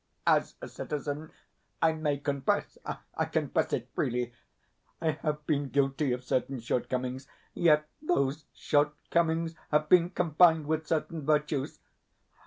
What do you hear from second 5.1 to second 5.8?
have been